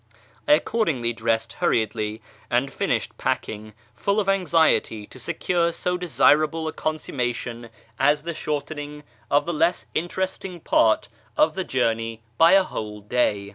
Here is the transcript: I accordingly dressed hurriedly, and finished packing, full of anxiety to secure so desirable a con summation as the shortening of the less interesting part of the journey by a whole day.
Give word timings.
I 0.47 0.53
accordingly 0.53 1.13
dressed 1.13 1.53
hurriedly, 1.61 2.23
and 2.49 2.73
finished 2.73 3.19
packing, 3.19 3.73
full 3.93 4.19
of 4.19 4.27
anxiety 4.27 5.05
to 5.05 5.19
secure 5.19 5.71
so 5.71 5.95
desirable 5.95 6.67
a 6.67 6.73
con 6.73 6.95
summation 6.97 7.69
as 7.99 8.23
the 8.23 8.33
shortening 8.33 9.03
of 9.29 9.45
the 9.45 9.53
less 9.53 9.85
interesting 9.93 10.59
part 10.59 11.07
of 11.37 11.53
the 11.53 11.63
journey 11.63 12.23
by 12.39 12.53
a 12.53 12.63
whole 12.63 13.01
day. 13.01 13.49